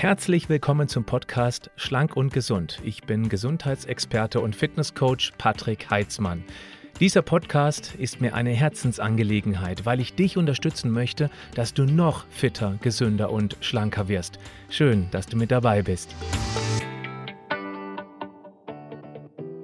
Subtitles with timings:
[0.00, 2.80] Herzlich willkommen zum Podcast Schlank und Gesund.
[2.82, 6.42] Ich bin Gesundheitsexperte und Fitnesscoach Patrick Heitzmann.
[7.00, 12.78] Dieser Podcast ist mir eine Herzensangelegenheit, weil ich dich unterstützen möchte, dass du noch fitter,
[12.80, 14.38] gesünder und schlanker wirst.
[14.70, 16.14] Schön, dass du mit dabei bist.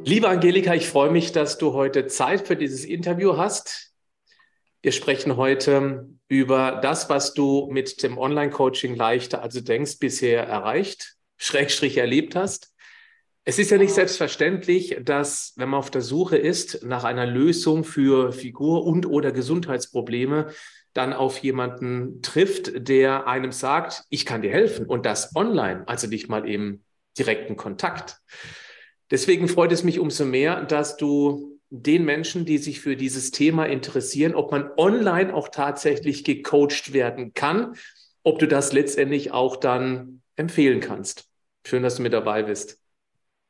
[0.05, 3.96] Liebe Angelika, ich freue mich, dass du heute Zeit für dieses Interview hast.
[4.87, 11.17] Wir sprechen heute über das, was du mit dem Online-Coaching leichter, also denkst, bisher erreicht,
[11.39, 12.73] Schrägstrich erlebt hast.
[13.43, 17.83] Es ist ja nicht selbstverständlich, dass, wenn man auf der Suche ist nach einer Lösung
[17.83, 20.53] für Figur- und oder Gesundheitsprobleme,
[20.93, 26.07] dann auf jemanden trifft, der einem sagt, ich kann dir helfen und das online, also
[26.07, 26.85] nicht mal im
[27.19, 28.21] direkten Kontakt.
[29.11, 33.67] Deswegen freut es mich umso mehr, dass du den Menschen, die sich für dieses Thema
[33.67, 37.77] interessieren, ob man online auch tatsächlich gecoacht werden kann,
[38.23, 41.29] ob du das letztendlich auch dann empfehlen kannst.
[41.67, 42.79] Schön, dass du mit dabei bist.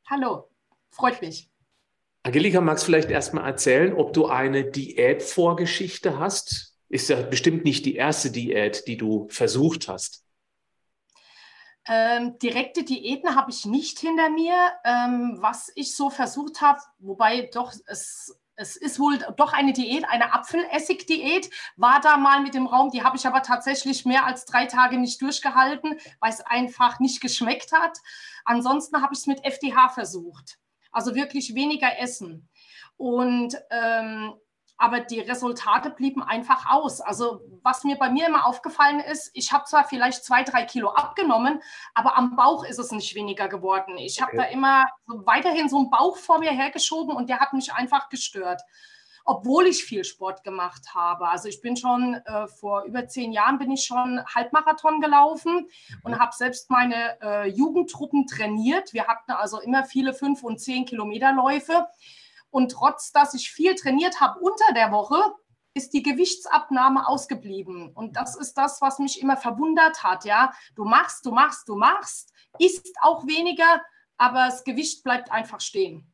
[0.07, 0.49] Hallo,
[0.89, 1.49] freut mich.
[2.23, 6.75] Angelika, magst du vielleicht erstmal erzählen, ob du eine Diätvorgeschichte hast?
[6.89, 10.26] Ist ja bestimmt nicht die erste Diät, die du versucht hast.
[11.87, 14.73] Ähm, direkte Diäten habe ich nicht hinter mir.
[14.83, 20.03] Ähm, was ich so versucht habe, wobei doch es, es ist wohl doch eine Diät,
[20.09, 22.89] eine Apfelessig-Diät, war da mal mit dem Raum.
[22.91, 27.21] Die habe ich aber tatsächlich mehr als drei Tage nicht durchgehalten, weil es einfach nicht
[27.21, 27.99] geschmeckt hat.
[28.43, 30.57] Ansonsten habe ich es mit FDH versucht.
[30.91, 32.49] Also wirklich weniger essen.
[32.97, 34.33] Und ähm,
[34.77, 37.01] aber die Resultate blieben einfach aus.
[37.01, 40.89] Also was mir bei mir immer aufgefallen ist, ich habe zwar vielleicht zwei, drei Kilo
[40.89, 41.61] abgenommen,
[41.95, 43.97] aber am Bauch ist es nicht weniger geworden.
[43.97, 44.37] Ich habe okay.
[44.37, 48.09] da immer so weiterhin so einen Bauch vor mir hergeschoben und der hat mich einfach
[48.09, 48.61] gestört.
[49.29, 51.27] Obwohl ich viel Sport gemacht habe.
[51.27, 55.99] Also ich bin schon äh, vor über zehn Jahren bin ich schon Halbmarathon gelaufen mhm.
[56.03, 58.93] und habe selbst meine äh, Jugendtruppen trainiert.
[58.93, 61.87] Wir hatten also immer viele fünf und zehn Kilometer Läufe.
[62.49, 65.17] Und trotz, dass ich viel trainiert habe unter der Woche,
[65.73, 67.91] ist die Gewichtsabnahme ausgeblieben.
[67.93, 70.25] Und das ist das, was mich immer verwundert hat.
[70.25, 73.81] Ja, du machst, du machst, du machst, isst auch weniger,
[74.17, 76.11] aber das Gewicht bleibt einfach stehen.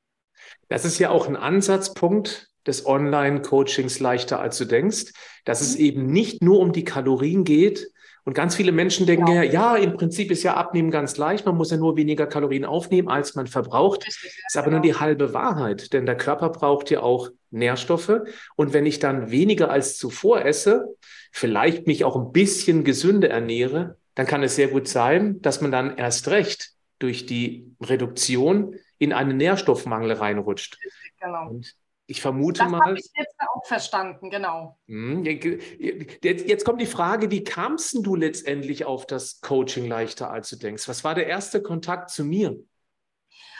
[0.67, 5.13] Das ist ja auch ein Ansatzpunkt des Online-Coachings leichter, als du denkst,
[5.45, 5.81] dass es mhm.
[5.81, 7.89] eben nicht nur um die Kalorien geht,
[8.25, 9.43] und ganz viele Menschen denken ja.
[9.43, 11.45] ja, im Prinzip ist ja Abnehmen ganz leicht.
[11.45, 14.07] Man muss ja nur weniger Kalorien aufnehmen, als man verbraucht.
[14.07, 18.21] Das ist aber nur die halbe Wahrheit, denn der Körper braucht ja auch Nährstoffe.
[18.55, 20.95] Und wenn ich dann weniger als zuvor esse,
[21.31, 25.71] vielleicht mich auch ein bisschen gesünder ernähre, dann kann es sehr gut sein, dass man
[25.71, 30.77] dann erst recht durch die Reduktion in einen Nährstoffmangel reinrutscht.
[31.19, 31.49] Genau.
[31.49, 32.79] Und ich vermute das mal.
[32.79, 34.77] Das habe ich jetzt auch verstanden, genau.
[34.87, 40.49] Hm, jetzt, jetzt kommt die Frage, wie kamst du letztendlich auf das Coaching leichter, als
[40.49, 40.87] du denkst?
[40.87, 42.57] Was war der erste Kontakt zu mir?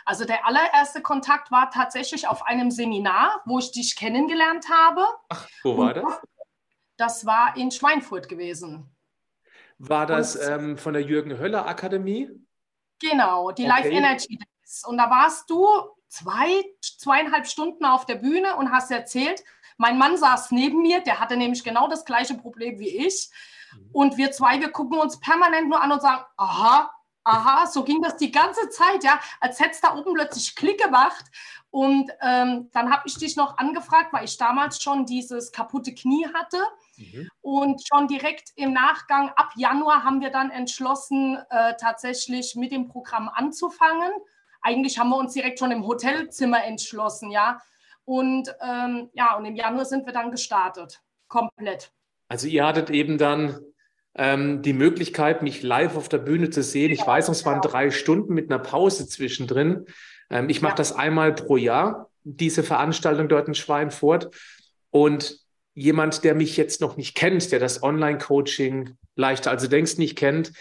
[0.06, 5.06] Also der allererste Kontakt war tatsächlich auf einem Seminar, wo ich dich kennengelernt habe.
[5.30, 6.20] Ach, wo war das?
[6.98, 8.94] Das war in Schweinfurt gewesen.
[9.78, 12.30] War das ähm, von der Jürgen Höller Akademie?
[13.00, 13.70] Genau, die okay.
[13.70, 14.84] Life Energy Days.
[14.86, 15.68] Und da warst du
[16.14, 19.44] zwei, zweieinhalb Stunden auf der Bühne und hast erzählt,
[19.78, 23.30] mein Mann saß neben mir, der hatte nämlich genau das gleiche Problem wie ich.
[23.74, 23.90] Mhm.
[23.92, 26.92] Und wir zwei, wir gucken uns permanent nur an und sagen, aha,
[27.24, 30.84] aha, so ging das die ganze Zeit, ja, als hätte es da oben plötzlich Klick
[30.84, 31.26] gemacht.
[31.72, 36.28] Und ähm, dann habe ich dich noch angefragt, weil ich damals schon dieses kaputte Knie
[36.32, 36.62] hatte.
[36.98, 37.30] Mhm.
[37.42, 42.88] Und schon direkt im Nachgang, ab Januar, haben wir dann entschlossen, äh, tatsächlich mit dem
[42.88, 44.12] Programm anzufangen
[44.64, 47.60] eigentlich haben wir uns direkt schon im Hotelzimmer entschlossen, ja.
[48.06, 51.92] Und ähm, ja, und im Januar sind wir dann gestartet, komplett.
[52.28, 53.60] Also ihr hattet eben dann
[54.16, 56.92] ähm, die Möglichkeit, mich live auf der Bühne zu sehen.
[56.92, 59.86] Ich weiß noch, es waren drei Stunden mit einer Pause zwischendrin.
[60.30, 60.78] Ähm, ich mache ja.
[60.78, 64.34] das einmal pro Jahr, diese Veranstaltung dort in Schweinfurt.
[64.90, 65.40] Und
[65.74, 70.54] jemand, der mich jetzt noch nicht kennt, der das Online-Coaching leichter also denkst nicht kennt,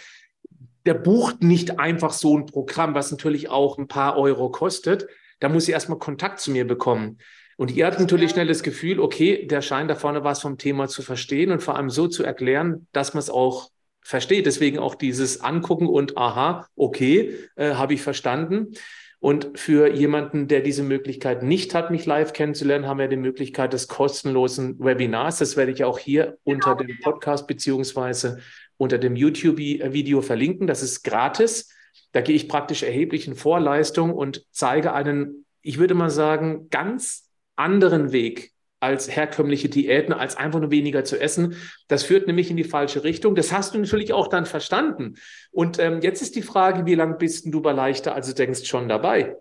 [0.86, 5.06] der bucht nicht einfach so ein Programm, was natürlich auch ein paar Euro kostet.
[5.40, 7.18] Da muss sie erstmal Kontakt zu mir bekommen.
[7.56, 10.88] Und ihr habt natürlich schnell das Gefühl, okay, der scheint da vorne was vom Thema
[10.88, 13.70] zu verstehen und vor allem so zu erklären, dass man es auch
[14.00, 14.46] versteht.
[14.46, 18.74] Deswegen auch dieses Angucken und aha, okay, äh, habe ich verstanden.
[19.20, 23.72] Und für jemanden, der diese Möglichkeit nicht hat, mich live kennenzulernen, haben wir die Möglichkeit
[23.72, 25.38] des kostenlosen Webinars.
[25.38, 26.88] Das werde ich auch hier unter genau.
[26.88, 28.40] dem Podcast beziehungsweise
[28.82, 30.66] unter dem YouTube-Video verlinken.
[30.66, 31.72] Das ist gratis.
[32.10, 37.30] Da gehe ich praktisch erheblich in Vorleistung und zeige einen, ich würde mal sagen, ganz
[37.54, 38.50] anderen Weg,
[38.80, 41.54] als herkömmliche Diäten, als einfach nur weniger zu essen.
[41.86, 43.36] Das führt nämlich in die falsche Richtung.
[43.36, 45.14] Das hast du natürlich auch dann verstanden.
[45.52, 48.88] Und ähm, jetzt ist die Frage, wie lange bist du bei Leichter, also denkst schon
[48.88, 49.36] dabei?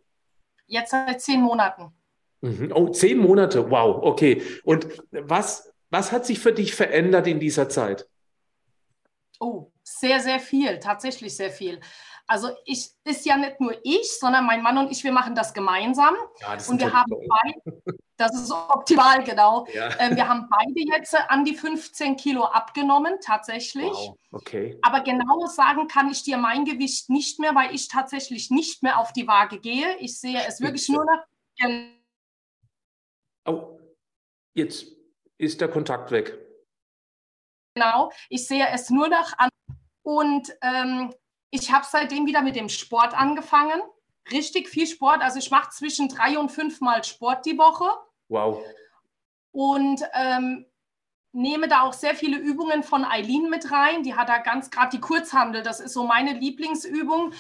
[0.67, 1.91] Jetzt seit zehn Monaten.
[2.41, 2.71] Mhm.
[2.75, 4.43] Oh, zehn Monate, wow, okay.
[4.63, 8.05] Und was, was hat sich für dich verändert in dieser Zeit?
[9.41, 11.81] Oh, sehr, sehr viel, tatsächlich sehr viel.
[12.27, 15.51] Also ich ist ja nicht nur ich, sondern mein Mann und ich, wir machen das
[15.51, 16.13] gemeinsam.
[16.41, 17.81] Ja, das und wir haben beide,
[18.17, 19.65] das ist optimal, genau.
[19.73, 19.89] Ja.
[19.99, 23.91] Ähm, wir haben beide jetzt an die 15 Kilo abgenommen, tatsächlich.
[23.91, 24.15] Wow.
[24.31, 24.77] Okay.
[24.83, 28.99] Aber genau sagen kann ich dir mein Gewicht nicht mehr, weil ich tatsächlich nicht mehr
[28.99, 29.97] auf die Waage gehe.
[29.97, 31.25] Ich sehe es wirklich nur noch.
[33.45, 33.79] Oh,
[34.53, 34.85] jetzt
[35.39, 36.37] ist der Kontakt weg.
[37.73, 39.49] Genau, ich sehe es nur noch an.
[40.03, 41.13] Und ähm,
[41.51, 43.81] ich habe seitdem wieder mit dem Sport angefangen.
[44.31, 45.21] Richtig viel Sport.
[45.21, 47.89] Also ich mache zwischen drei und fünf Mal Sport die Woche.
[48.29, 48.63] Wow.
[49.51, 50.65] Und ähm,
[51.33, 54.03] nehme da auch sehr viele Übungen von Eileen mit rein.
[54.03, 55.63] Die hat da ganz gerade die Kurzhandel.
[55.63, 57.33] Das ist so meine Lieblingsübung.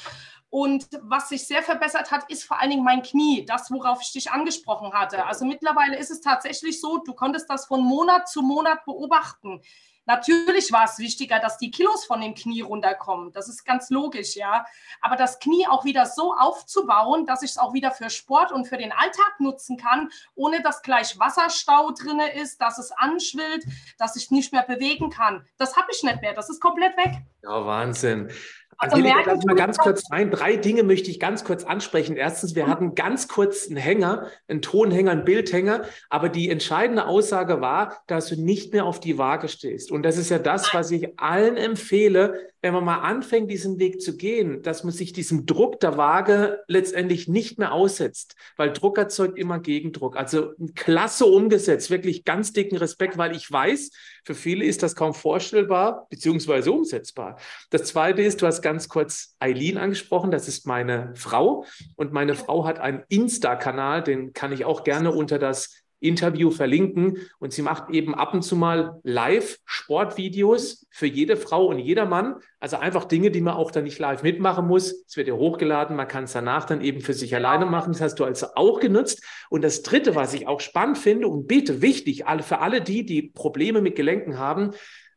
[0.49, 4.11] Und was sich sehr verbessert hat, ist vor allen Dingen mein Knie, das, worauf ich
[4.11, 5.25] dich angesprochen hatte.
[5.25, 9.61] Also mittlerweile ist es tatsächlich so, du konntest das von Monat zu Monat beobachten.
[10.05, 13.31] Natürlich war es wichtiger, dass die Kilos von dem Knie runterkommen.
[13.31, 14.65] Das ist ganz logisch, ja.
[14.99, 18.67] Aber das Knie auch wieder so aufzubauen, dass ich es auch wieder für Sport und
[18.67, 23.65] für den Alltag nutzen kann, ohne dass gleich Wasserstau drin ist, dass es anschwillt,
[23.97, 25.45] dass ich nicht mehr bewegen kann.
[25.57, 26.33] Das habe ich nicht mehr.
[26.33, 27.21] Das ist komplett weg.
[27.43, 28.31] Ja, Wahnsinn.
[28.81, 30.31] Also Angelika, ich mal ganz kurz rein?
[30.31, 32.15] Drei Dinge möchte ich ganz kurz ansprechen.
[32.17, 37.61] Erstens, wir hatten ganz kurz einen Hänger, einen Tonhänger, einen Bildhänger, aber die entscheidende Aussage
[37.61, 39.91] war, dass du nicht mehr auf die Waage stehst.
[39.91, 44.01] Und das ist ja das, was ich allen empfehle, wenn man mal anfängt, diesen Weg
[44.01, 48.97] zu gehen, dass man sich diesem Druck der Waage letztendlich nicht mehr aussetzt, weil Druck
[48.97, 50.17] erzeugt immer Gegendruck.
[50.17, 53.91] Also klasse umgesetzt, wirklich ganz dicken Respekt, weil ich weiß,
[54.23, 57.37] für viele ist das kaum vorstellbar beziehungsweise umsetzbar.
[57.69, 61.65] Das Zweite ist, du hast ganz kurz Eileen angesprochen, das ist meine Frau
[61.95, 67.17] und meine Frau hat einen Insta-Kanal, den kann ich auch gerne unter das Interview verlinken.
[67.39, 72.35] Und sie macht eben ab und zu mal Live-Sportvideos für jede Frau und jeder Mann.
[72.59, 75.05] Also einfach Dinge, die man auch dann nicht live mitmachen muss.
[75.07, 77.93] Es wird ja hochgeladen, man kann es danach dann eben für sich alleine machen.
[77.93, 79.23] Das hast du also auch genutzt.
[79.49, 83.21] Und das Dritte, was ich auch spannend finde und bitte wichtig, für alle die, die
[83.21, 84.71] Probleme mit Gelenken haben,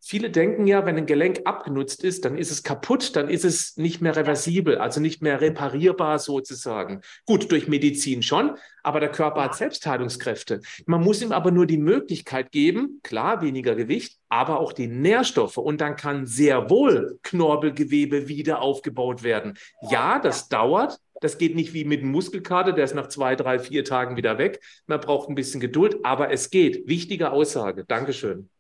[0.07, 3.79] Viele denken ja, wenn ein Gelenk abgenutzt ist, dann ist es kaputt, dann ist es
[3.79, 7.01] nicht mehr reversibel, also nicht mehr reparierbar sozusagen.
[7.25, 10.61] Gut, durch Medizin schon, aber der Körper hat Selbstheilungskräfte.
[10.85, 15.57] Man muss ihm aber nur die Möglichkeit geben, klar, weniger Gewicht, aber auch die Nährstoffe.
[15.57, 19.57] Und dann kann sehr wohl Knorpelgewebe wieder aufgebaut werden.
[19.91, 23.59] Ja, das dauert, das geht nicht wie mit einem Muskelkater, der ist nach zwei, drei,
[23.59, 24.61] vier Tagen wieder weg.
[24.87, 26.87] Man braucht ein bisschen Geduld, aber es geht.
[26.87, 27.87] Wichtige Aussage.
[27.87, 28.51] Dankeschön.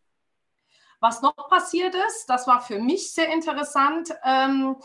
[1.04, 4.08] Was noch passiert ist, das war für mich sehr interessant.
[4.24, 4.76] Ähm,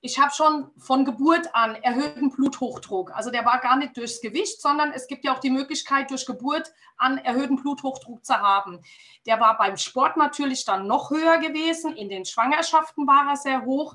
[0.00, 3.12] ich habe schon von Geburt an erhöhten Bluthochdruck.
[3.14, 6.26] Also der war gar nicht durchs Gewicht, sondern es gibt ja auch die Möglichkeit, durch
[6.26, 8.80] Geburt an erhöhten Bluthochdruck zu haben.
[9.24, 11.94] Der war beim Sport natürlich dann noch höher gewesen.
[11.94, 13.94] In den Schwangerschaften war er sehr hoch.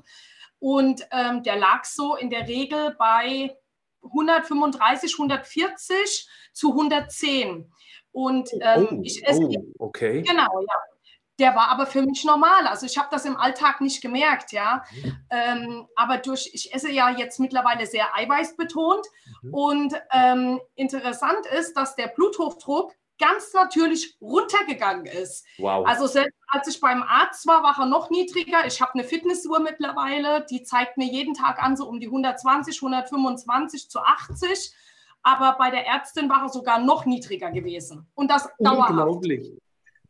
[0.60, 3.54] Und ähm, der lag so in der Regel bei
[4.02, 7.70] 135, 140 zu 110.
[8.10, 9.42] Und ähm, oh, ich esse.
[9.42, 10.22] Oh, okay.
[10.22, 10.93] Genau, ja.
[11.38, 12.66] Der war aber für mich normal.
[12.66, 14.84] Also ich habe das im Alltag nicht gemerkt, ja.
[14.92, 15.16] Mhm.
[15.30, 19.06] Ähm, aber durch, ich esse ja jetzt mittlerweile sehr eiweißbetont.
[19.42, 19.54] Mhm.
[19.54, 25.46] Und ähm, interessant ist, dass der Bluthochdruck ganz natürlich runtergegangen ist.
[25.58, 25.86] Wow.
[25.86, 28.66] Also selbst als ich beim Arzt war, war er noch niedriger.
[28.66, 32.76] Ich habe eine Fitnessuhr mittlerweile, die zeigt mir jeden Tag an, so um die 120,
[32.76, 34.74] 125 zu 80.
[35.22, 38.06] Aber bei der Ärztin war er sogar noch niedriger gewesen.
[38.14, 38.90] Und das dauerhaft.
[38.90, 39.52] Unglaublich.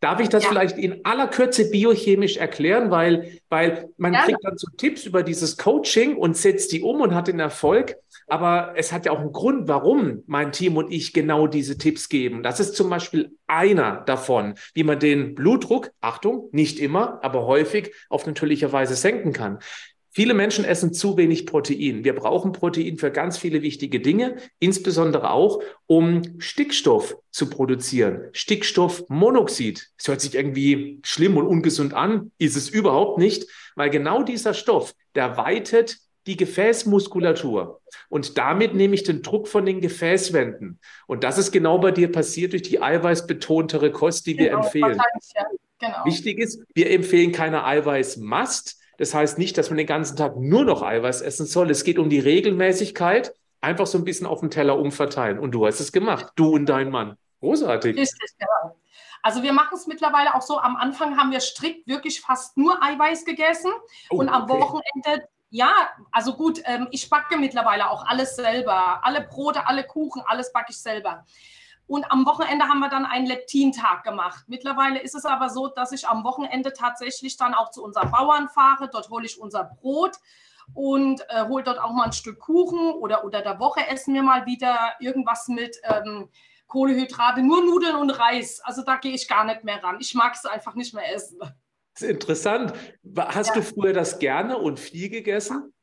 [0.05, 0.51] Darf ich das ja.
[0.51, 4.25] vielleicht in aller Kürze biochemisch erklären, weil, weil man ja.
[4.25, 7.97] kriegt dann so Tipps über dieses Coaching und setzt die um und hat den Erfolg.
[8.27, 12.11] Aber es hat ja auch einen Grund, warum mein Team und ich genau diese Tipps
[12.11, 12.43] geben.
[12.43, 17.95] Das ist zum Beispiel einer davon, wie man den Blutdruck, Achtung, nicht immer, aber häufig
[18.11, 19.61] auf natürliche Weise senken kann.
[20.15, 22.05] Viele Menschen essen zu wenig Protein.
[22.05, 28.29] Wir brauchen Protein für ganz viele wichtige Dinge, insbesondere auch, um Stickstoff zu produzieren.
[28.33, 29.91] Stickstoffmonoxid.
[29.99, 34.55] Es hört sich irgendwie schlimm und ungesund an, ist es überhaupt nicht, weil genau dieser
[34.55, 40.79] Stoff, der weitet die Gefäßmuskulatur und damit nehme ich den Druck von den Gefäßwänden.
[41.09, 44.97] Und das ist genau bei dir passiert durch die eiweißbetontere Kost, die wir genau, empfehlen.
[45.35, 45.45] Ja.
[45.81, 46.05] Genau.
[46.05, 50.65] Wichtig ist, wir empfehlen keine Eiweißmast, das heißt nicht, dass man den ganzen Tag nur
[50.65, 51.71] noch Eiweiß essen soll.
[51.71, 55.39] Es geht um die Regelmäßigkeit, einfach so ein bisschen auf dem Teller umverteilen.
[55.39, 57.17] Und du hast es gemacht, du und dein Mann.
[57.41, 57.97] Großartig.
[57.97, 58.77] Richtig, genau.
[59.23, 62.83] Also wir machen es mittlerweile auch so, am Anfang haben wir strikt wirklich fast nur
[62.83, 63.73] Eiweiß gegessen
[64.11, 64.61] oh, und am okay.
[64.61, 65.73] Wochenende, ja,
[66.13, 69.01] also gut, ähm, ich backe mittlerweile auch alles selber.
[69.03, 71.25] Alle Brote, alle Kuchen, alles backe ich selber.
[71.87, 74.45] Und am Wochenende haben wir dann einen Leptintag gemacht.
[74.47, 78.49] Mittlerweile ist es aber so, dass ich am Wochenende tatsächlich dann auch zu unseren Bauern
[78.49, 78.89] fahre.
[78.89, 80.17] Dort hole ich unser Brot
[80.73, 84.23] und äh, hole dort auch mal ein Stück Kuchen oder unter der Woche essen wir
[84.23, 86.31] mal wieder irgendwas mit ähm,
[86.69, 88.61] Kohlehydrate, nur Nudeln und Reis.
[88.65, 89.99] Also da gehe ich gar nicht mehr ran.
[90.01, 91.39] Ich mag es einfach nicht mehr essen.
[91.39, 92.73] Das ist interessant.
[93.17, 93.55] Hast ja.
[93.57, 95.74] du früher das gerne und viel gegessen?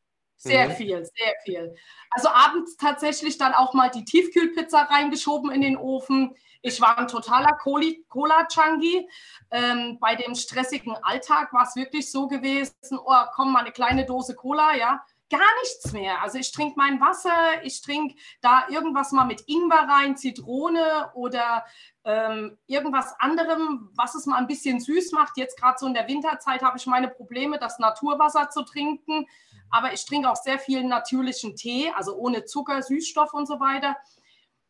[0.43, 0.74] Sehr mhm.
[0.74, 1.75] viel, sehr viel.
[2.10, 6.36] Also abends tatsächlich dann auch mal die Tiefkühlpizza reingeschoben in den Ofen.
[6.63, 9.07] Ich war ein totaler Cola-Chunky.
[9.51, 14.03] Ähm, bei dem stressigen Alltag war es wirklich so gewesen, oh, komm, mal eine kleine
[14.03, 15.03] Dose Cola, ja.
[15.29, 16.21] Gar nichts mehr.
[16.24, 21.65] Also ich trinke mein Wasser, ich trinke da irgendwas mal mit Ingwer rein, Zitrone oder
[22.03, 25.38] ähm, irgendwas anderem, was es mal ein bisschen süß macht.
[25.38, 29.27] Jetzt gerade so in der Winterzeit habe ich meine Probleme, das Naturwasser zu trinken
[29.72, 33.98] aber ich trinke auch sehr viel natürlichen Tee, also ohne Zucker, Süßstoff und so weiter.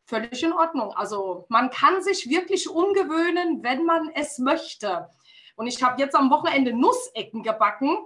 [0.06, 0.92] Völlig in Ordnung.
[0.94, 5.08] Also man kann sich wirklich umgewöhnen, wenn man es möchte.
[5.56, 7.98] Und ich habe jetzt am Wochenende Nussecken gebacken.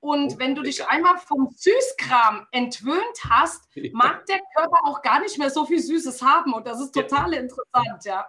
[0.00, 5.20] Und oh, wenn du dich einmal vom Süßkram entwöhnt hast, mag der Körper auch gar
[5.20, 6.52] nicht mehr so viel Süßes haben.
[6.52, 8.26] Und das ist total interessant, ja.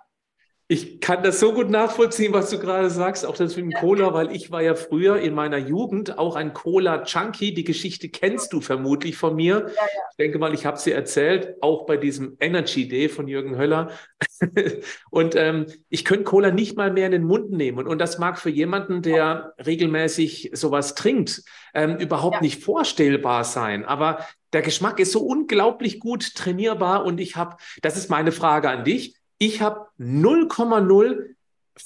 [0.69, 4.13] Ich kann das so gut nachvollziehen, was du gerade sagst, auch das mit dem Cola,
[4.13, 7.53] weil ich war ja früher in meiner Jugend auch ein Cola-Junkie.
[7.53, 9.55] Die Geschichte kennst du vermutlich von mir.
[9.55, 10.01] Ja, ja.
[10.11, 13.91] Ich denke mal, ich habe sie erzählt, auch bei diesem Energy Day von Jürgen Höller.
[15.11, 17.85] und ähm, ich könnte Cola nicht mal mehr in den Mund nehmen.
[17.85, 21.43] Und das mag für jemanden, der regelmäßig sowas trinkt,
[21.73, 22.41] ähm, überhaupt ja.
[22.41, 23.83] nicht vorstellbar sein.
[23.83, 27.03] Aber der Geschmack ist so unglaublich gut trainierbar.
[27.03, 31.35] Und ich habe, das ist meine Frage an dich ich habe 0,0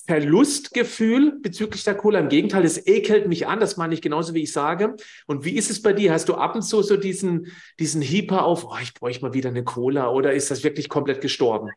[0.05, 2.19] Verlustgefühl bezüglich der Cola.
[2.19, 4.95] Im Gegenteil, es ekelt mich an, das meine ich genauso, wie ich sage.
[5.27, 6.11] Und wie ist es bei dir?
[6.11, 9.49] Hast du ab und zu so diesen, diesen Hieper auf, oh, ich bräuchte mal wieder
[9.49, 11.71] eine Cola oder ist das wirklich komplett gestorben?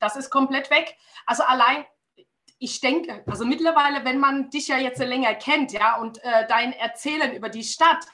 [0.00, 0.96] Das ist komplett weg.
[1.24, 1.84] Also allein,
[2.58, 6.74] ich denke, also mittlerweile, wenn man dich ja jetzt länger kennt, ja, und äh, dein
[6.74, 8.04] Erzählen über die Stadt,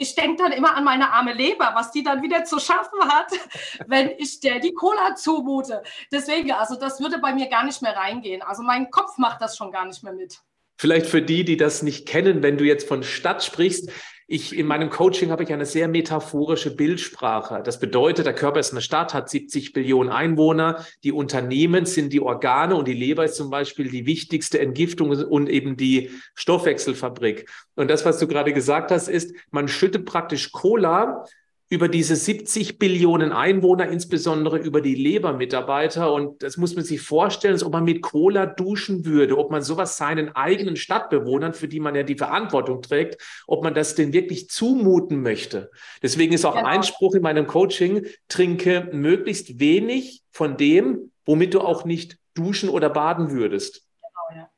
[0.00, 3.30] ich denke dann immer an meine arme Leber, was die dann wieder zu schaffen hat,
[3.86, 5.82] wenn ich der die Cola zumute.
[6.10, 8.40] Deswegen, also das würde bei mir gar nicht mehr reingehen.
[8.40, 10.38] Also mein Kopf macht das schon gar nicht mehr mit.
[10.78, 13.90] Vielleicht für die, die das nicht kennen, wenn du jetzt von Stadt sprichst,
[14.32, 17.62] ich, in meinem Coaching habe ich eine sehr metaphorische Bildsprache.
[17.64, 20.86] Das bedeutet, der Körper ist eine Stadt, hat 70 Billionen Einwohner.
[21.02, 25.48] Die Unternehmen sind die Organe und die Leber ist zum Beispiel die wichtigste Entgiftung und
[25.48, 27.50] eben die Stoffwechselfabrik.
[27.74, 31.24] Und das, was du gerade gesagt hast, ist, man schüttet praktisch Cola
[31.70, 36.12] über diese 70 Billionen Einwohner, insbesondere über die Lebermitarbeiter.
[36.12, 39.62] Und das muss man sich vorstellen, als ob man mit Cola duschen würde, ob man
[39.62, 44.12] sowas seinen eigenen Stadtbewohnern, für die man ja die Verantwortung trägt, ob man das denn
[44.12, 45.70] wirklich zumuten möchte.
[46.02, 46.66] Deswegen ist auch genau.
[46.66, 52.90] Einspruch in meinem Coaching, trinke möglichst wenig von dem, womit du auch nicht duschen oder
[52.90, 53.86] baden würdest.
[54.00, 54.50] Genau, ja.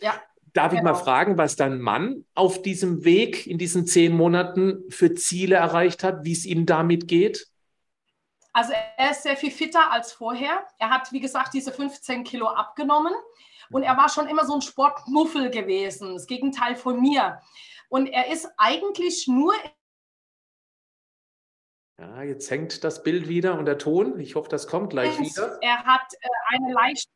[0.00, 0.22] Ja,
[0.54, 0.80] Darf genau.
[0.80, 5.56] ich mal fragen, was dein Mann auf diesem Weg in diesen zehn Monaten für Ziele
[5.56, 7.48] erreicht hat, wie es ihm damit geht?
[8.52, 10.64] Also er ist sehr viel fitter als vorher.
[10.78, 13.12] Er hat, wie gesagt, diese 15 Kilo abgenommen
[13.70, 17.40] und er war schon immer so ein Sportmuffel gewesen, das Gegenteil von mir.
[17.88, 19.54] Und er ist eigentlich nur
[21.98, 24.18] ja, jetzt hängt das Bild wieder und der Ton.
[24.18, 25.58] Ich hoffe, das kommt gleich wieder.
[25.62, 27.08] Er hat äh, eine leicht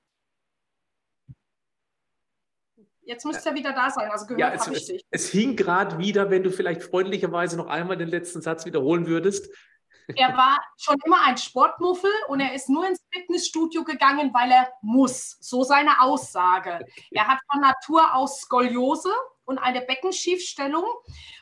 [3.09, 4.11] Jetzt müsste er wieder da sein.
[4.11, 5.03] Also gehört ja, habe ich dich.
[5.11, 9.49] Es hing gerade wieder, wenn du vielleicht freundlicherweise noch einmal den letzten Satz wiederholen würdest.
[10.15, 14.71] Er war schon immer ein Sportmuffel und er ist nur ins Fitnessstudio gegangen, weil er
[14.83, 15.39] muss.
[15.41, 16.85] So seine Aussage.
[17.11, 19.13] Er hat von Natur aus Skoliose
[19.47, 20.85] und eine Beckenschiefstellung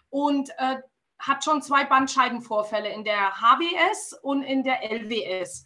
[0.08, 0.76] und äh,
[1.18, 5.64] hat schon zwei Bandscheibenvorfälle in der HWS und in der LWS.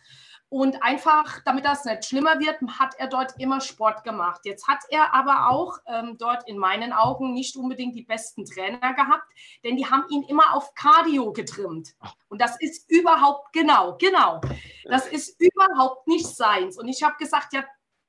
[0.50, 4.40] Und einfach, damit das nicht schlimmer wird, hat er dort immer Sport gemacht.
[4.44, 8.92] Jetzt hat er aber auch ähm, dort in meinen Augen nicht unbedingt die besten Trainer
[8.94, 9.22] gehabt,
[9.62, 11.94] denn die haben ihn immer auf Cardio getrimmt.
[12.28, 14.40] Und das ist überhaupt, genau, genau,
[14.84, 16.76] das ist überhaupt nicht seins.
[16.76, 17.64] Und ich habe gesagt, ja,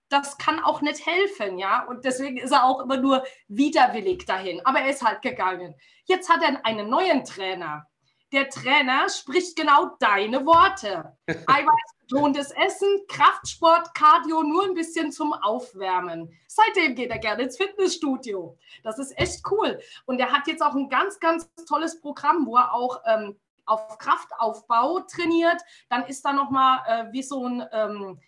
[0.09, 1.83] das kann auch nicht helfen, ja.
[1.83, 4.65] Und deswegen ist er auch immer nur widerwillig dahin.
[4.65, 5.75] Aber er ist halt gegangen.
[6.05, 7.87] Jetzt hat er einen neuen Trainer.
[8.31, 11.17] Der Trainer spricht genau deine Worte.
[11.27, 16.29] Eiweiß Lohnendes Essen, Kraftsport, Cardio, nur ein bisschen zum Aufwärmen.
[16.45, 18.57] Seitdem geht er gerne ins Fitnessstudio.
[18.83, 19.79] Das ist echt cool.
[20.05, 23.97] Und er hat jetzt auch ein ganz, ganz tolles Programm, wo er auch ähm, auf
[23.97, 25.61] Kraftaufbau trainiert.
[25.89, 28.19] Dann ist da nochmal äh, wie so ein, ähm,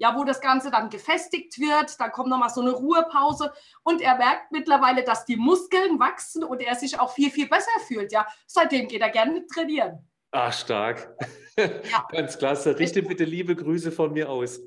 [0.00, 2.00] ja, wo das Ganze dann gefestigt wird.
[2.00, 3.52] Dann kommt nochmal so eine Ruhepause
[3.82, 7.70] und er merkt mittlerweile, dass die Muskeln wachsen und er sich auch viel, viel besser
[7.86, 8.10] fühlt.
[8.10, 10.08] Ja, seitdem geht er gerne trainieren.
[10.32, 11.14] Ah, stark.
[11.58, 12.06] Ja.
[12.12, 12.78] Ganz klasse.
[12.78, 14.60] Richte bitte liebe Grüße von mir aus.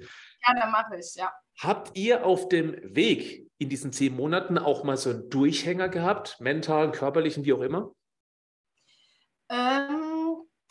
[0.45, 1.33] Gerne mache ich, ja.
[1.59, 6.39] Habt ihr auf dem Weg in diesen zehn Monaten auch mal so einen Durchhänger gehabt,
[6.41, 7.91] mental, körperlichen, wie auch immer?
[9.49, 10.02] Ähm,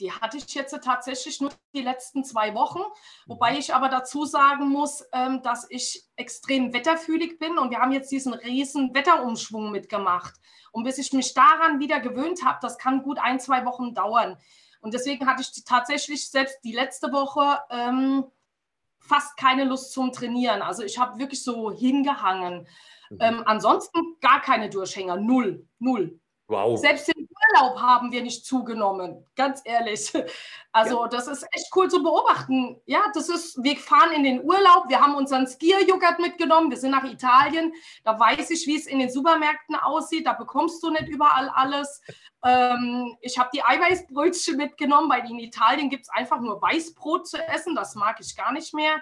[0.00, 2.80] die hatte ich jetzt tatsächlich nur die letzten zwei Wochen,
[3.26, 3.58] wobei mhm.
[3.58, 8.11] ich aber dazu sagen muss, ähm, dass ich extrem wetterfühlig bin und wir haben jetzt
[8.11, 10.34] diesen riesen Wetterumschwung mitgemacht.
[10.72, 14.38] Und bis ich mich daran wieder gewöhnt habe, das kann gut ein, zwei Wochen dauern.
[14.80, 18.25] Und deswegen hatte ich tatsächlich selbst die letzte Woche ähm,
[18.99, 20.62] fast keine Lust zum Trainieren.
[20.62, 22.66] Also ich habe wirklich so hingehangen.
[23.11, 23.18] Mhm.
[23.20, 26.18] Ähm, ansonsten gar keine Durchhänger, null, null.
[26.52, 26.78] Wow.
[26.78, 30.12] Selbst den Urlaub haben wir nicht zugenommen, ganz ehrlich.
[30.75, 31.09] Also ja.
[31.09, 32.80] das ist echt cool zu beobachten.
[32.87, 36.92] Ja, das ist, wir fahren in den Urlaub, wir haben unseren Skier-Joghurt mitgenommen, wir sind
[36.92, 41.09] nach Italien, da weiß ich, wie es in den Supermärkten aussieht, da bekommst du nicht
[41.09, 42.00] überall alles.
[42.44, 47.38] Ähm, ich habe die Eiweißbrötchen mitgenommen, weil in Italien gibt es einfach nur Weißbrot zu
[47.38, 49.00] essen, das mag ich gar nicht mehr.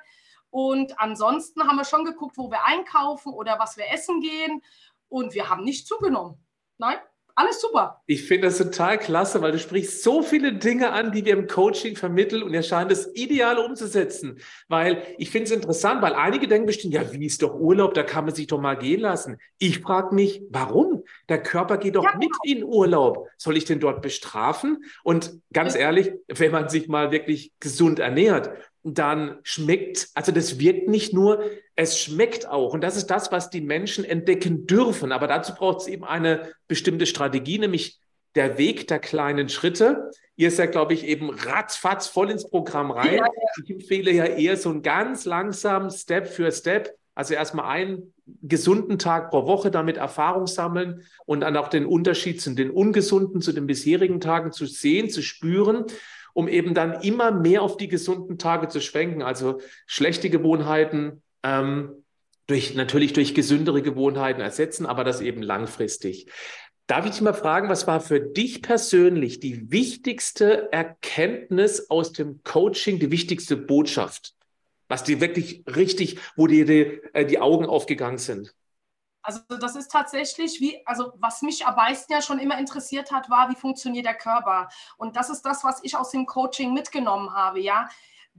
[0.50, 4.62] Und ansonsten haben wir schon geguckt, wo wir einkaufen oder was wir essen gehen.
[5.08, 6.36] Und wir haben nicht zugenommen.
[6.76, 6.98] Nein,
[7.40, 8.02] alles super.
[8.06, 11.46] Ich finde das total klasse, weil du sprichst so viele Dinge an, die wir im
[11.46, 14.38] Coaching vermitteln und ihr scheint es ideal umzusetzen.
[14.68, 18.02] Weil ich finde es interessant, weil einige denken bestimmt, ja, wie ist doch Urlaub, da
[18.02, 19.38] kann man sich doch mal gehen lassen.
[19.58, 21.02] Ich frage mich, warum?
[21.28, 22.58] Der Körper geht doch ja, mit genau.
[22.58, 23.28] in Urlaub.
[23.36, 24.84] Soll ich den dort bestrafen?
[25.02, 28.50] Und ganz ehrlich, wenn man sich mal wirklich gesund ernährt,
[28.82, 31.42] dann schmeckt, also das wirkt nicht nur,
[31.80, 32.74] es schmeckt auch.
[32.74, 35.12] Und das ist das, was die Menschen entdecken dürfen.
[35.12, 37.98] Aber dazu braucht es eben eine bestimmte Strategie, nämlich
[38.34, 40.10] der Weg der kleinen Schritte.
[40.36, 43.14] Ihr seid, glaube ich, eben ratzfatz voll ins Programm rein.
[43.14, 43.30] Ja, ja.
[43.64, 46.94] Ich empfehle ja eher so einen ganz langsamen Step für Step.
[47.14, 52.42] Also erstmal einen gesunden Tag pro Woche damit Erfahrung sammeln und dann auch den Unterschied
[52.42, 55.86] zu den ungesunden, zu den bisherigen Tagen zu sehen, zu spüren
[56.32, 59.20] um eben dann immer mehr auf die gesunden Tage zu schwenken.
[59.20, 62.04] Also schlechte Gewohnheiten ähm,
[62.46, 66.30] durch, natürlich durch gesündere Gewohnheiten ersetzen, aber das eben langfristig.
[66.86, 72.42] Darf ich dich mal fragen, was war für dich persönlich die wichtigste Erkenntnis aus dem
[72.42, 74.34] Coaching, die wichtigste Botschaft?
[74.88, 78.52] Was dir wirklich richtig, wo dir die, äh, die Augen aufgegangen sind?
[79.22, 83.30] Also das ist tatsächlich wie, also was mich am meisten ja schon immer interessiert hat,
[83.30, 84.68] war, wie funktioniert der Körper.
[84.96, 87.88] Und das ist das, was ich aus dem Coaching mitgenommen habe, ja.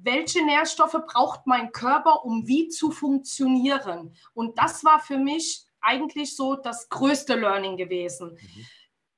[0.03, 4.15] Welche Nährstoffe braucht mein Körper, um wie zu funktionieren?
[4.33, 8.31] Und das war für mich eigentlich so das größte Learning gewesen.
[8.31, 8.65] Mhm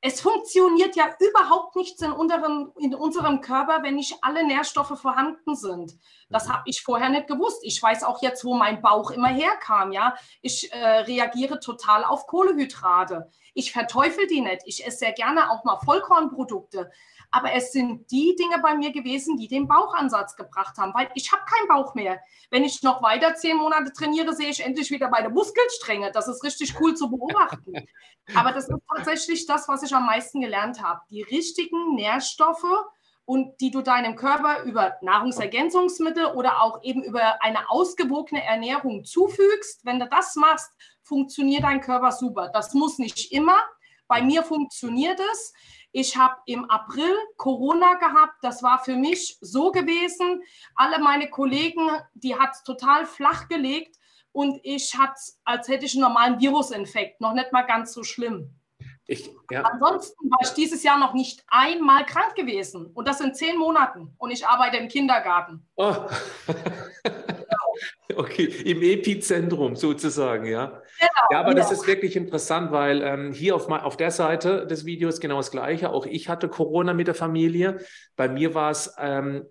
[0.05, 5.55] es funktioniert ja überhaupt nichts in unserem, in unserem Körper, wenn nicht alle Nährstoffe vorhanden
[5.55, 5.97] sind.
[6.29, 6.53] Das mhm.
[6.53, 7.61] habe ich vorher nicht gewusst.
[7.63, 9.93] Ich weiß auch jetzt, wo mein Bauch immer herkam.
[9.93, 13.31] Ja, ich äh, reagiere total auf Kohlehydrate.
[13.53, 14.63] Ich verteufel die nicht.
[14.65, 16.91] Ich esse sehr gerne auch mal Vollkornprodukte.
[17.35, 21.31] Aber es sind die Dinge bei mir gewesen, die den Bauchansatz gebracht haben, weil ich
[21.31, 22.21] habe keinen Bauch mehr.
[22.51, 26.11] Wenn ich noch weiter zehn Monate trainiere, sehe ich endlich wieder meine Muskelstränge.
[26.11, 27.73] Das ist richtig cool zu beobachten.
[28.35, 31.01] Aber das ist tatsächlich das, was ich am meisten gelernt habe.
[31.09, 32.85] Die richtigen Nährstoffe
[33.25, 39.83] und die du deinem Körper über Nahrungsergänzungsmittel oder auch eben über eine ausgewogene Ernährung zufügst.
[39.83, 42.49] Wenn du das machst, funktioniert dein Körper super.
[42.53, 43.57] Das muss nicht immer.
[44.07, 45.53] Bei mir funktioniert es.
[45.95, 48.33] Ich habe im April Corona gehabt.
[48.41, 50.41] Das war für mich so gewesen.
[50.75, 53.97] Alle meine Kollegen, die hat es total flach gelegt
[54.31, 57.21] und ich hatte als hätte ich einen normalen Virusinfekt.
[57.21, 58.49] Noch nicht mal ganz so schlimm.
[59.05, 59.61] Ich, ja.
[59.61, 62.87] Ansonsten war ich dieses Jahr noch nicht einmal krank gewesen.
[62.87, 64.15] Und das in zehn Monaten.
[64.17, 65.67] Und ich arbeite im Kindergarten.
[65.75, 65.93] Oh.
[68.17, 70.81] Okay, im Epizentrum sozusagen, ja.
[70.99, 71.55] Genau, ja, aber ja.
[71.55, 75.51] das ist wirklich interessant, weil ähm, hier auf, auf der Seite des Videos genau das
[75.51, 75.89] Gleiche.
[75.89, 77.79] Auch ich hatte Corona mit der Familie.
[78.15, 79.45] Bei mir war es ähm,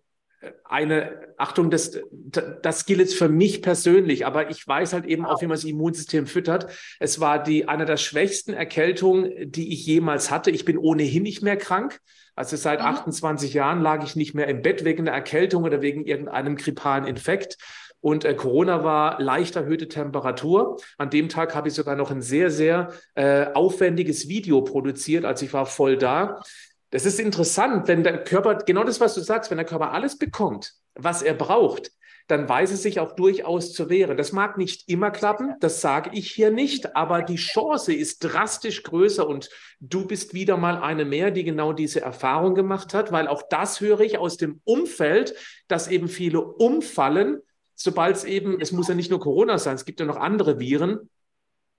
[0.65, 5.41] eine, Achtung, das, das gilt jetzt für mich persönlich, aber ich weiß halt eben auch,
[5.41, 6.73] wie man das Immunsystem füttert.
[6.99, 10.51] Es war die, eine der schwächsten Erkältungen, die ich jemals hatte.
[10.51, 12.01] Ich bin ohnehin nicht mehr krank.
[12.35, 12.87] Also seit mhm.
[12.87, 17.05] 28 Jahren lag ich nicht mehr im Bett wegen der Erkältung oder wegen irgendeinem grippalen
[17.05, 17.59] Infekt.
[18.03, 20.77] Und äh, Corona war leicht erhöhte Temperatur.
[20.99, 25.25] An dem Tag habe ich sogar noch ein sehr, sehr äh, aufwendiges Video produziert.
[25.25, 26.43] Also ich war voll da.
[26.91, 30.19] Das ist interessant, wenn der Körper, genau das, was du sagst, wenn der Körper alles
[30.19, 31.93] bekommt, was er braucht,
[32.27, 34.17] dann weiß es sich auch durchaus zu wehren.
[34.17, 38.83] Das mag nicht immer klappen, das sage ich hier nicht, aber die Chance ist drastisch
[38.83, 39.49] größer und
[39.81, 43.81] du bist wieder mal eine mehr, die genau diese Erfahrung gemacht hat, weil auch das
[43.81, 45.35] höre ich aus dem Umfeld,
[45.69, 47.41] dass eben viele umfallen,
[47.83, 50.59] sobald es eben, es muss ja nicht nur Corona sein, es gibt ja noch andere
[50.59, 51.11] Viren.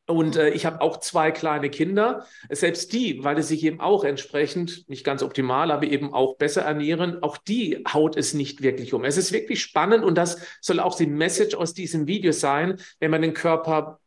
[0.06, 2.26] Und äh, ich habe auch zwei kleine Kinder.
[2.50, 6.64] Selbst die, weil sie sich eben auch entsprechend, nicht ganz optimal, aber eben auch besser
[6.64, 9.06] ernähren, auch die haut es nicht wirklich um.
[9.06, 13.12] Es ist wirklich spannend und das soll auch die Message aus diesem Video sein, wenn
[13.12, 14.02] man den Körper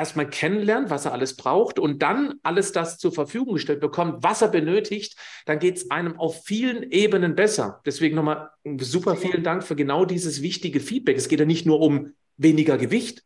[0.00, 4.42] erstmal kennenlernt, was er alles braucht und dann alles das zur Verfügung gestellt bekommt, was
[4.42, 7.80] er benötigt, dann geht es einem auf vielen Ebenen besser.
[7.86, 11.16] Deswegen nochmal super vielen Dank für genau dieses wichtige Feedback.
[11.16, 13.22] Es geht ja nicht nur um weniger Gewicht.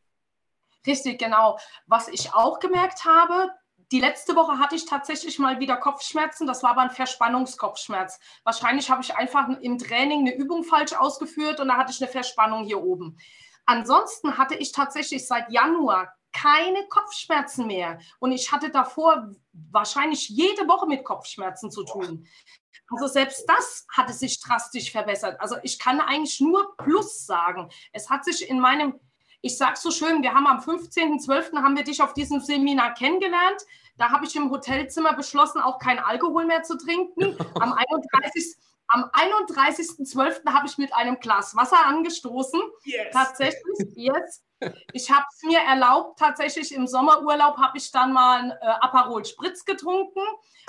[0.86, 1.58] Richtig, genau.
[1.86, 3.50] Was ich auch gemerkt habe,
[3.92, 6.46] die letzte Woche hatte ich tatsächlich mal wieder Kopfschmerzen.
[6.46, 8.18] Das war aber ein Verspannungskopfschmerz.
[8.42, 12.10] Wahrscheinlich habe ich einfach im Training eine Übung falsch ausgeführt und da hatte ich eine
[12.10, 13.16] Verspannung hier oben.
[13.66, 17.98] Ansonsten hatte ich tatsächlich seit Januar keine Kopfschmerzen mehr.
[18.18, 19.30] Und ich hatte davor
[19.70, 22.26] wahrscheinlich jede Woche mit Kopfschmerzen zu tun.
[22.90, 25.40] Also selbst das hatte sich drastisch verbessert.
[25.40, 27.70] Also ich kann eigentlich nur Plus sagen.
[27.92, 29.00] Es hat sich in meinem,
[29.40, 31.62] ich sage so schön, wir haben am 15.12.
[31.62, 33.62] haben wir dich auf diesem Seminar kennengelernt.
[33.96, 37.38] Da habe ich im Hotelzimmer beschlossen, auch kein Alkohol mehr zu trinken.
[37.60, 38.56] Am 31.
[38.88, 40.52] Am 31.12.
[40.52, 42.60] habe ich mit einem Glas Wasser angestoßen.
[42.84, 43.12] Yes.
[43.12, 44.44] Tatsächlich, jetzt.
[44.92, 49.24] Ich habe es mir erlaubt, tatsächlich im Sommerurlaub habe ich dann mal ein äh, Aperol
[49.24, 50.20] Spritz getrunken.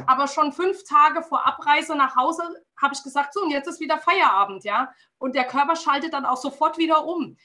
[0.05, 2.43] Aber schon fünf Tage vor Abreise nach Hause
[2.81, 4.91] habe ich gesagt, so und jetzt ist wieder Feierabend, ja.
[5.17, 7.37] Und der Körper schaltet dann auch sofort wieder um.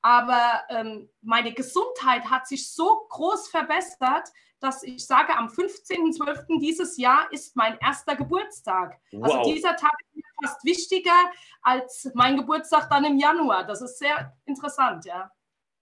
[0.00, 4.28] Aber ähm, meine Gesundheit hat sich so groß verbessert,
[4.60, 6.60] dass ich sage, am 15.12.
[6.60, 8.98] dieses Jahr ist mein erster Geburtstag.
[9.12, 9.34] Also wow.
[9.38, 11.30] Also dieser Tag ist mir fast wichtiger
[11.62, 13.64] als mein Geburtstag dann im Januar.
[13.64, 15.30] Das ist sehr interessant, ja.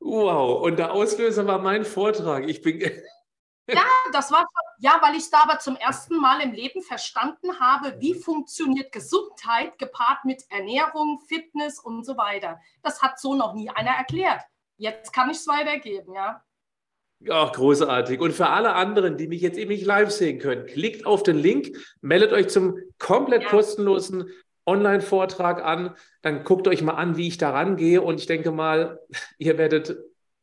[0.00, 2.48] Wow, und der Auslöser war mein Vortrag.
[2.48, 2.80] Ich bin.
[3.68, 4.44] ja, das war
[4.78, 9.78] ja, weil ich da aber zum ersten Mal im Leben verstanden habe, wie funktioniert Gesundheit
[9.78, 12.60] gepaart mit Ernährung, Fitness und so weiter.
[12.82, 14.42] Das hat so noch nie einer erklärt.
[14.76, 16.42] Jetzt kann ich es weitergeben, ja.
[17.26, 18.20] Ja, großartig.
[18.20, 21.36] Und für alle anderen, die mich jetzt eben nicht live sehen können, klickt auf den
[21.36, 23.48] Link, meldet euch zum komplett ja.
[23.48, 24.30] kostenlosen
[24.64, 29.00] Online-Vortrag an, dann guckt euch mal an, wie ich da rangehe und ich denke mal,
[29.38, 29.96] ihr werdet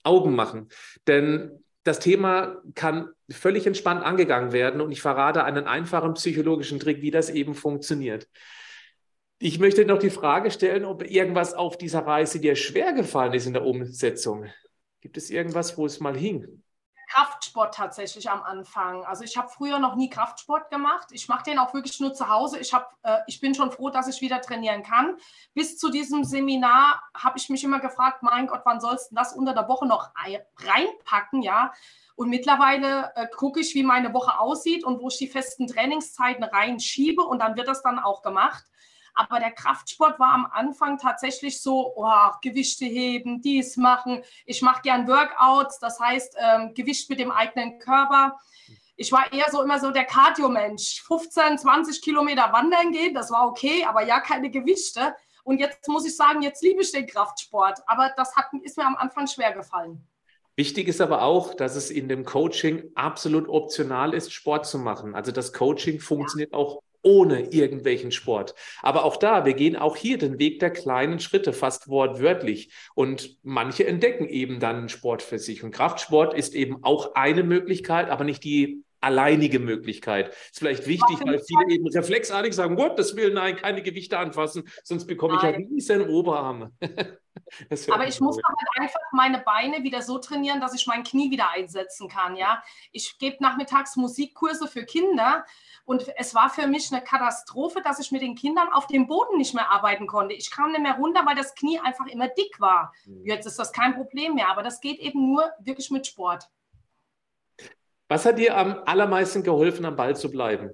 [0.04, 0.68] Augen machen.
[1.08, 7.02] Denn das Thema kann völlig entspannt angegangen werden und ich verrate einen einfachen psychologischen Trick,
[7.02, 8.28] wie das eben funktioniert.
[9.40, 13.46] Ich möchte noch die Frage stellen, ob irgendwas auf dieser Reise dir schwer gefallen ist
[13.46, 14.48] in der Umsetzung.
[15.00, 16.63] Gibt es irgendwas, wo es mal hing?
[17.14, 19.06] Kraftsport tatsächlich am Anfang.
[19.06, 21.10] Also ich habe früher noch nie Kraftsport gemacht.
[21.12, 22.58] Ich mache den auch wirklich nur zu Hause.
[22.58, 25.18] Ich, hab, äh, ich bin schon froh, dass ich wieder trainieren kann.
[25.54, 29.34] Bis zu diesem Seminar habe ich mich immer gefragt, mein Gott, wann sollst du das
[29.34, 31.72] unter der Woche noch reinpacken, ja?
[32.16, 36.44] Und mittlerweile äh, gucke ich, wie meine Woche aussieht und wo ich die festen Trainingszeiten
[36.44, 38.64] reinschiebe und dann wird das dann auch gemacht.
[39.14, 44.24] Aber der Kraftsport war am Anfang tatsächlich so, oh, Gewichte heben, dies machen.
[44.46, 48.40] Ich mache gern Workouts, das heißt ähm, Gewicht mit dem eigenen Körper.
[48.96, 51.02] Ich war eher so immer so der Cardio-Mensch.
[51.04, 55.16] 15, 20 Kilometer wandern gehen, das war okay, aber ja keine Gewichte.
[55.44, 57.80] Und jetzt muss ich sagen, jetzt liebe ich den Kraftsport.
[57.86, 60.08] Aber das hat, ist mir am Anfang schwer gefallen.
[60.56, 65.16] Wichtig ist aber auch, dass es in dem Coaching absolut optional ist, Sport zu machen.
[65.16, 66.58] Also das Coaching funktioniert ja.
[66.58, 68.56] auch ohne irgendwelchen Sport.
[68.82, 72.72] Aber auch da, wir gehen auch hier den Weg der kleinen Schritte, fast wortwörtlich.
[72.96, 75.64] Und manche entdecken eben dann Sport für sich.
[75.64, 80.30] Und Kraftsport ist eben auch eine Möglichkeit, aber nicht die alleinige Möglichkeit.
[80.30, 85.06] Ist vielleicht wichtig, weil viele eben reflexartig sagen, Gottes Willen, nein, keine Gewichte anfassen, sonst
[85.06, 85.68] bekomme nein.
[85.78, 86.72] ich ja riesen Oberarme.
[87.92, 91.50] Aber ich muss halt einfach meine Beine wieder so trainieren, dass ich mein Knie wieder
[91.52, 92.36] einsetzen kann.
[92.36, 95.46] Ja, ich gebe nachmittags Musikkurse für Kinder
[95.86, 99.38] und es war für mich eine Katastrophe, dass ich mit den Kindern auf dem Boden
[99.38, 100.34] nicht mehr arbeiten konnte.
[100.34, 102.94] Ich kam nicht mehr runter, weil das Knie einfach immer dick war.
[103.06, 103.26] Mhm.
[103.26, 106.50] Jetzt ist das kein Problem mehr, aber das geht eben nur wirklich mit Sport.
[108.08, 110.72] Was hat dir am allermeisten geholfen, am Ball zu bleiben?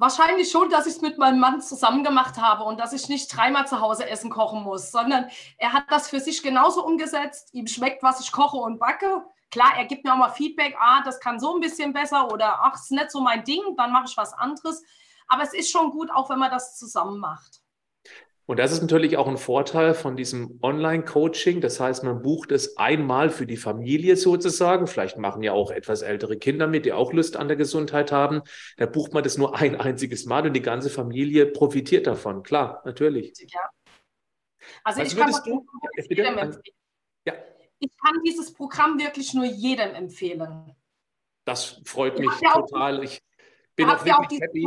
[0.00, 3.36] Wahrscheinlich schon, dass ich es mit meinem Mann zusammen gemacht habe und dass ich nicht
[3.36, 7.52] dreimal zu Hause Essen kochen muss, sondern er hat das für sich genauso umgesetzt.
[7.52, 9.22] Ihm schmeckt, was ich koche und backe.
[9.50, 12.60] Klar, er gibt mir auch mal Feedback, ah, das kann so ein bisschen besser oder
[12.62, 14.82] ach, ist nicht so mein Ding, dann mache ich was anderes.
[15.28, 17.60] Aber es ist schon gut, auch wenn man das zusammen macht.
[18.50, 21.60] Und das ist natürlich auch ein Vorteil von diesem Online-Coaching.
[21.60, 24.88] Das heißt, man bucht es einmal für die Familie sozusagen.
[24.88, 28.42] Vielleicht machen ja auch etwas ältere Kinder mit, die auch Lust an der Gesundheit haben.
[28.76, 32.42] Da bucht man das nur ein einziges Mal und die ganze Familie profitiert davon.
[32.42, 33.32] Klar, natürlich.
[33.38, 33.70] Ja.
[34.82, 35.64] Also, ich kann du,
[36.08, 36.50] ja,
[37.28, 37.34] ja.
[37.78, 40.74] Ich kann dieses Programm wirklich nur jedem empfehlen.
[41.44, 43.04] Das freut mich ja total.
[43.04, 43.22] Ich
[43.76, 44.66] bin auch, ja auch happy.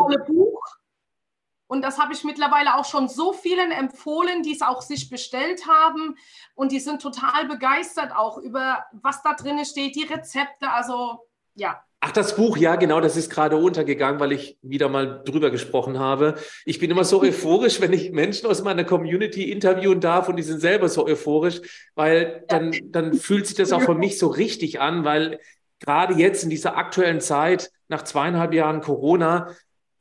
[1.74, 5.68] Und das habe ich mittlerweile auch schon so vielen empfohlen, die es auch sich bestellt
[5.68, 6.16] haben.
[6.54, 10.70] Und die sind total begeistert auch über, was da drin steht, die Rezepte.
[10.70, 11.22] Also
[11.56, 15.50] ja, Ach, das Buch, ja, genau, das ist gerade untergegangen, weil ich wieder mal drüber
[15.50, 16.36] gesprochen habe.
[16.66, 20.44] Ich bin immer so euphorisch, wenn ich Menschen aus meiner Community interviewen darf und die
[20.44, 21.62] sind selber so euphorisch,
[21.96, 25.40] weil dann, dann fühlt sich das auch für mich so richtig an, weil
[25.80, 29.56] gerade jetzt in dieser aktuellen Zeit, nach zweieinhalb Jahren Corona,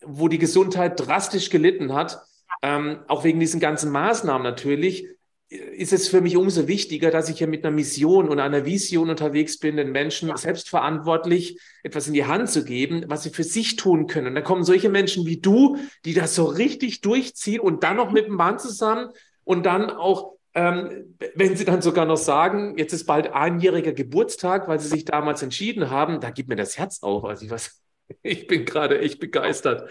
[0.05, 2.23] wo die Gesundheit drastisch gelitten hat,
[2.63, 5.09] ähm, auch wegen diesen ganzen Maßnahmen natürlich,
[5.53, 9.11] ist es für mich umso wichtiger, dass ich hier mit einer Mission und einer Vision
[9.11, 10.37] unterwegs bin, den Menschen ja.
[10.37, 14.29] selbstverantwortlich etwas in die Hand zu geben, was sie für sich tun können.
[14.29, 18.13] Und da kommen solche Menschen wie du, die das so richtig durchziehen und dann noch
[18.13, 19.11] mit dem Mann zusammen
[19.45, 24.69] und dann auch, ähm, wenn sie dann sogar noch sagen, jetzt ist bald einjähriger Geburtstag,
[24.69, 27.25] weil sie sich damals entschieden haben, da gibt mir das Herz auf.
[27.25, 27.82] Also ich, was,
[28.23, 29.91] ich bin gerade echt begeistert.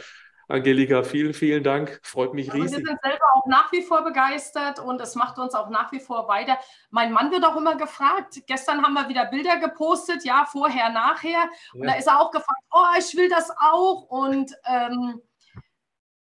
[0.51, 2.01] Angelika, vielen, vielen Dank.
[2.03, 2.79] Freut mich riesig.
[2.79, 6.01] wir sind selber auch nach wie vor begeistert und es macht uns auch nach wie
[6.01, 6.57] vor weiter.
[6.89, 8.41] Mein Mann wird auch immer gefragt.
[8.47, 11.31] Gestern haben wir wieder Bilder gepostet, ja, vorher, nachher.
[11.31, 11.49] Ja.
[11.73, 14.03] Und da ist er auch gefragt, oh, ich will das auch.
[14.09, 15.21] Und ähm,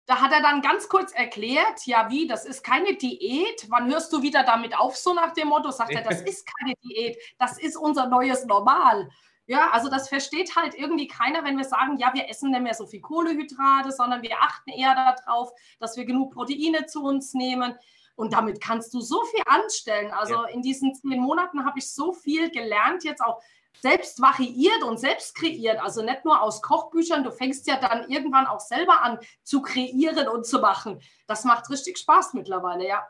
[0.07, 3.67] da hat er dann ganz kurz erklärt, ja, wie, das ist keine Diät.
[3.69, 5.71] Wann hörst du wieder damit auf, so nach dem Motto?
[5.73, 9.09] Sagt er, das ist keine Diät, das ist unser neues Normal.
[9.51, 12.73] Ja, also das versteht halt irgendwie keiner, wenn wir sagen, ja, wir essen nicht mehr
[12.73, 17.75] so viel Kohlehydrate, sondern wir achten eher darauf, dass wir genug Proteine zu uns nehmen.
[18.15, 20.13] Und damit kannst du so viel anstellen.
[20.13, 20.45] Also ja.
[20.51, 23.43] in diesen zehn Monaten habe ich so viel gelernt, jetzt auch
[23.81, 25.83] selbst variiert und selbst kreiert.
[25.83, 30.29] Also nicht nur aus Kochbüchern, du fängst ja dann irgendwann auch selber an zu kreieren
[30.29, 31.01] und zu machen.
[31.27, 33.05] Das macht richtig Spaß mittlerweile, ja.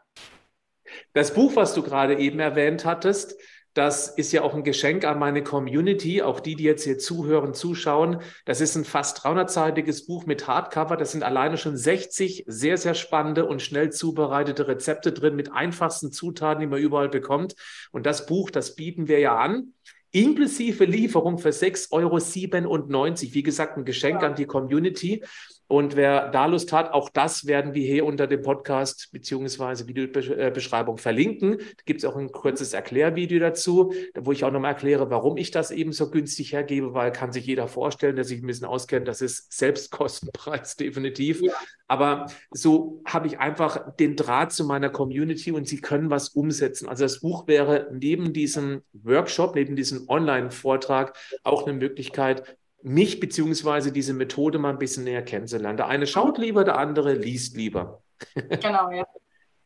[1.13, 3.39] Das Buch, was du gerade eben erwähnt hattest,
[3.75, 7.55] das ist ja auch ein Geschenk an meine Community, auch die, die jetzt hier zuhören,
[7.55, 8.21] zuschauen.
[8.45, 10.97] Das ist ein fast 300-seitiges Buch mit Hardcover.
[10.97, 16.11] Das sind alleine schon 60 sehr, sehr spannende und schnell zubereitete Rezepte drin mit einfachsten
[16.11, 17.55] Zutaten, die man überall bekommt.
[17.93, 19.75] Und das Buch, das bieten wir ja an
[20.13, 23.35] inklusive Lieferung für 6,97 Euro.
[23.35, 24.29] Wie gesagt, ein Geschenk ja.
[24.29, 25.23] an die Community.
[25.71, 30.99] Und wer da Lust hat, auch das werden wir hier unter dem Podcast beziehungsweise Videobeschreibung
[30.99, 31.59] verlinken.
[31.59, 35.53] Da gibt es auch ein kurzes Erklärvideo dazu, wo ich auch nochmal erkläre, warum ich
[35.53, 39.07] das eben so günstig hergebe, weil kann sich jeder vorstellen, der sich ein bisschen auskennt,
[39.07, 41.41] das ist Selbstkostenpreis definitiv.
[41.41, 41.53] Ja.
[41.87, 46.89] Aber so habe ich einfach den Draht zu meiner Community und sie können was umsetzen.
[46.89, 53.93] Also das Buch wäre neben diesem Workshop, neben diesem Online-Vortrag auch eine Möglichkeit, mich beziehungsweise
[53.93, 55.77] diese Methode mal ein bisschen näher kennenzulernen.
[55.77, 58.03] Der eine schaut lieber, der andere liest lieber.
[58.61, 59.07] Genau, ja.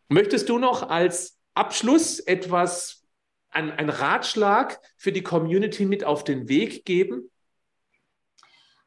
[0.09, 3.05] Möchtest du noch als Abschluss etwas,
[3.51, 7.31] ein, ein Ratschlag für die Community mit auf den Weg geben?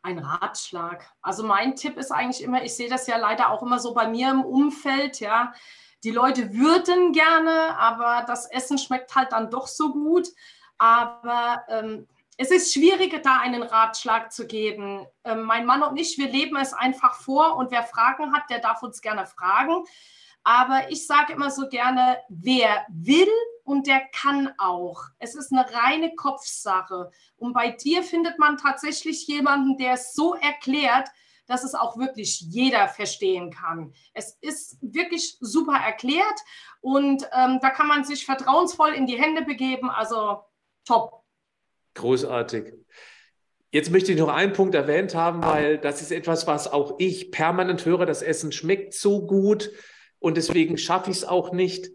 [0.02, 1.10] Ein Ratschlag.
[1.22, 4.08] Also mein Tipp ist eigentlich immer, ich sehe das ja leider auch immer so bei
[4.08, 5.54] mir im Umfeld, ja.
[6.04, 10.28] Die Leute würden gerne, aber das Essen schmeckt halt dann doch so gut.
[10.78, 12.08] Aber ähm,
[12.38, 15.06] es ist schwierig, da einen Ratschlag zu geben.
[15.24, 18.60] Ähm, mein Mann und ich, wir leben es einfach vor und wer Fragen hat, der
[18.60, 19.84] darf uns gerne fragen.
[20.44, 23.28] Aber ich sage immer so gerne, wer will
[23.64, 25.04] und der kann auch.
[25.20, 27.12] Es ist eine reine Kopfsache.
[27.36, 31.10] Und bei dir findet man tatsächlich jemanden, der es so erklärt,
[31.48, 33.94] dass es auch wirklich jeder verstehen kann.
[34.14, 36.40] Es ist wirklich super erklärt
[36.82, 39.90] und ähm, da kann man sich vertrauensvoll in die Hände begeben.
[39.90, 40.44] Also
[40.86, 41.17] top.
[41.98, 42.74] Großartig.
[43.72, 47.32] Jetzt möchte ich noch einen Punkt erwähnt haben, weil das ist etwas, was auch ich
[47.32, 48.06] permanent höre.
[48.06, 49.72] Das Essen schmeckt so gut
[50.20, 51.90] und deswegen schaffe ich es auch nicht.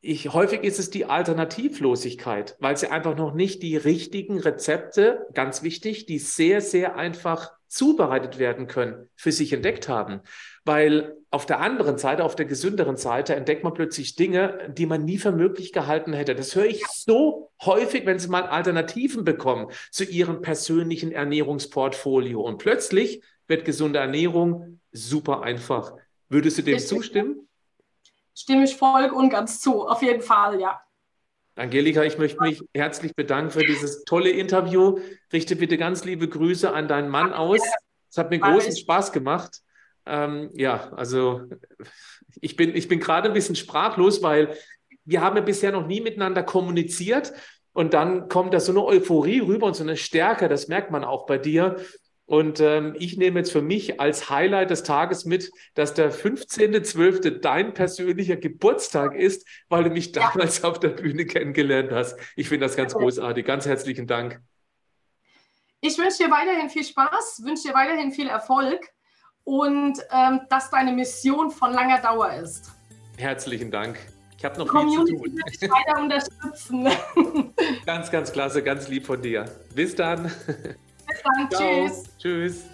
[0.00, 5.62] Ich, häufig ist es die Alternativlosigkeit, weil sie einfach noch nicht die richtigen Rezepte, ganz
[5.62, 10.20] wichtig, die sehr, sehr einfach zubereitet werden können, für sich entdeckt haben.
[10.64, 15.04] Weil auf der anderen Seite, auf der gesünderen Seite, entdeckt man plötzlich Dinge, die man
[15.04, 16.34] nie für möglich gehalten hätte.
[16.34, 22.42] Das höre ich so häufig, wenn sie mal Alternativen bekommen zu ihrem persönlichen Ernährungsportfolio.
[22.42, 25.94] Und plötzlich wird gesunde Ernährung super einfach.
[26.28, 27.48] Würdest du dem zustimmen?
[28.34, 30.80] Stimme ich voll und ganz zu, auf jeden Fall, ja.
[31.54, 34.98] Angelika, ich möchte mich herzlich bedanken für dieses tolle Interview.
[35.32, 37.60] Richte bitte ganz liebe Grüße an deinen Mann aus.
[38.10, 39.58] Es hat mir großen Spaß gemacht.
[40.06, 41.42] Ähm, ja, also
[42.40, 44.56] ich bin, ich bin gerade ein bisschen sprachlos, weil
[45.04, 47.32] wir haben ja bisher noch nie miteinander kommuniziert.
[47.74, 51.04] Und dann kommt da so eine Euphorie rüber und so eine Stärke, das merkt man
[51.04, 51.76] auch bei dir.
[52.26, 57.40] Und ähm, ich nehme jetzt für mich als Highlight des Tages mit, dass der 15.12.
[57.40, 60.68] dein persönlicher Geburtstag ist, weil du mich damals ja.
[60.68, 62.16] auf der Bühne kennengelernt hast.
[62.36, 63.44] Ich finde das ganz großartig.
[63.44, 64.40] Ganz herzlichen Dank.
[65.80, 68.80] Ich wünsche dir weiterhin viel Spaß, wünsche dir weiterhin viel Erfolg
[69.42, 72.70] und ähm, dass deine Mission von langer Dauer ist.
[73.16, 73.98] Herzlichen Dank.
[74.38, 75.70] Ich habe noch Community viel zu tun.
[75.70, 77.54] weiter unterstützen.
[77.86, 79.44] ganz, ganz klasse, ganz lieb von dir.
[79.74, 80.32] Bis dann.
[81.12, 81.50] Bis dann.
[81.50, 81.86] Ciao.
[81.86, 82.02] Tschüss.
[82.18, 82.64] Tschüss.